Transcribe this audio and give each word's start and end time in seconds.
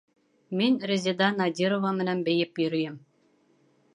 Мин 0.61 0.77
Резеда 0.91 1.27
Надирова 1.41 1.93
менән 1.99 2.25
бейеп 2.29 2.63
йөрөйөм! 2.65 2.99